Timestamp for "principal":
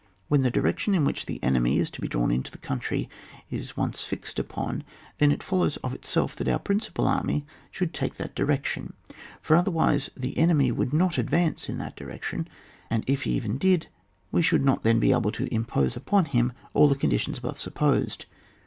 6.57-7.05